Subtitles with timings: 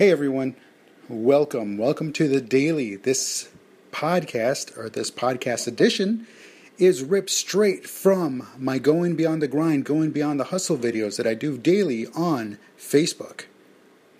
[0.00, 0.56] Hey everyone,
[1.10, 1.76] welcome.
[1.76, 2.96] Welcome to the daily.
[2.96, 3.50] This
[3.92, 6.26] podcast, or this podcast edition,
[6.78, 11.26] is ripped straight from my Going Beyond the Grind, Going Beyond the Hustle videos that
[11.26, 13.42] I do daily on Facebook.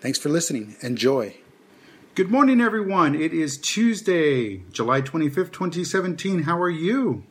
[0.03, 0.77] Thanks for listening.
[0.83, 1.37] Enjoy.
[2.15, 3.15] Good morning, everyone.
[3.15, 6.43] It is Tuesday, July 25th, 2017.
[6.43, 7.25] How are you?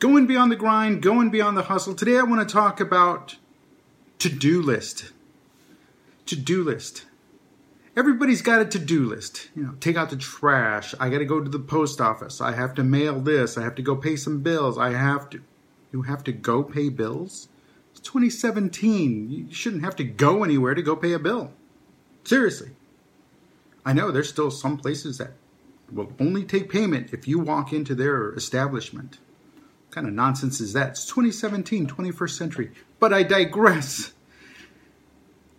[0.00, 1.94] Going beyond the grind, going beyond the hustle.
[1.94, 3.36] Today I want to talk about
[4.18, 5.12] to do list.
[6.26, 7.04] To do list
[7.96, 9.50] everybody's got a to-do list.
[9.54, 10.94] You know take out the trash.
[11.00, 12.40] I got to go to the post office.
[12.40, 13.56] I have to mail this.
[13.56, 14.78] I have to go pay some bills.
[14.78, 15.40] I have to
[15.92, 17.48] you have to go pay bills?
[17.90, 21.52] It's 2017 you shouldn't have to go anywhere to go pay a bill.
[22.24, 22.70] Seriously.
[23.84, 25.32] I know there's still some places that
[25.90, 29.18] will only take payment if you walk into their establishment.
[29.86, 30.90] What kind of nonsense is that?
[30.90, 32.70] It's 2017 21st century.
[33.00, 34.12] But i digress.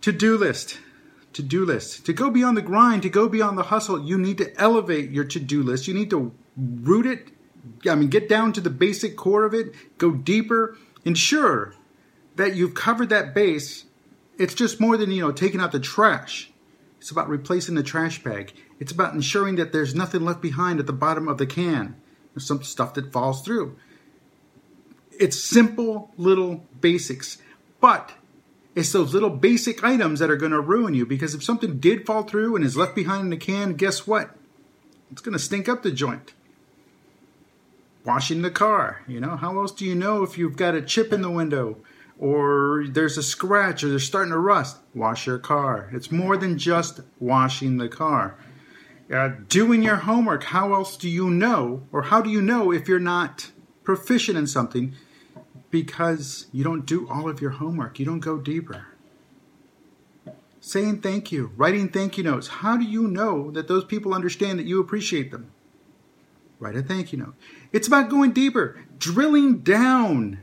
[0.00, 0.78] To-do list
[1.34, 2.04] to do list.
[2.06, 5.24] To go beyond the grind, to go beyond the hustle, you need to elevate your
[5.24, 5.88] to do list.
[5.88, 7.28] You need to root it,
[7.88, 11.74] I mean, get down to the basic core of it, go deeper, ensure
[12.36, 13.84] that you've covered that base.
[14.38, 16.50] It's just more than, you know, taking out the trash.
[16.98, 18.52] It's about replacing the trash bag.
[18.78, 21.96] It's about ensuring that there's nothing left behind at the bottom of the can.
[22.34, 23.76] There's some stuff that falls through.
[25.10, 27.38] It's simple little basics.
[27.80, 28.12] But
[28.74, 32.06] it's those little basic items that are going to ruin you because if something did
[32.06, 34.36] fall through and is left behind in the can, guess what?
[35.10, 36.32] It's going to stink up the joint.
[38.04, 41.12] Washing the car, you know, how else do you know if you've got a chip
[41.12, 41.76] in the window
[42.18, 44.78] or there's a scratch or they're starting to rust?
[44.94, 45.88] Wash your car.
[45.92, 48.36] It's more than just washing the car.
[49.12, 52.88] Uh, doing your homework, how else do you know, or how do you know if
[52.88, 53.50] you're not
[53.84, 54.94] proficient in something?
[55.72, 57.98] Because you don't do all of your homework.
[57.98, 58.86] You don't go deeper.
[60.60, 62.46] Saying thank you, writing thank you notes.
[62.46, 65.50] How do you know that those people understand that you appreciate them?
[66.60, 67.34] Write a thank you note.
[67.72, 70.38] It's about going deeper, drilling down.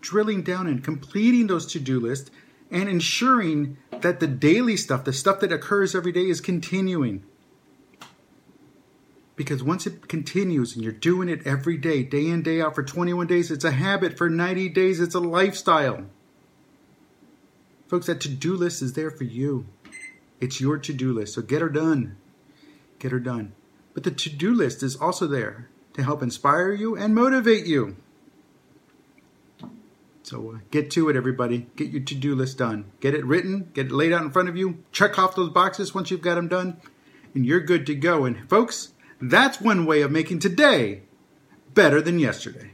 [0.00, 2.32] Drilling down and completing those to do lists
[2.70, 7.22] and ensuring that the daily stuff, the stuff that occurs every day, is continuing.
[9.38, 12.82] Because once it continues and you're doing it every day, day in, day out for
[12.82, 14.18] 21 days, it's a habit.
[14.18, 16.06] For 90 days, it's a lifestyle.
[17.86, 19.66] Folks, that to do list is there for you.
[20.40, 21.34] It's your to do list.
[21.34, 22.16] So get her done.
[22.98, 23.52] Get her done.
[23.94, 27.94] But the to do list is also there to help inspire you and motivate you.
[30.24, 31.68] So uh, get to it, everybody.
[31.76, 32.90] Get your to do list done.
[32.98, 34.82] Get it written, get it laid out in front of you.
[34.90, 36.80] Check off those boxes once you've got them done,
[37.36, 38.24] and you're good to go.
[38.24, 41.02] And folks, that's one way of making today
[41.74, 42.72] better than yesterday.